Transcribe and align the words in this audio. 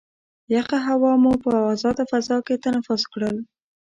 یخه 0.55 0.77
هوا 0.87 1.11
مو 1.21 1.31
په 1.43 1.51
ازاده 1.73 2.03
فضا 2.11 2.37
کې 2.45 2.61
تنفس 2.65 3.01
کړل. 3.13 3.35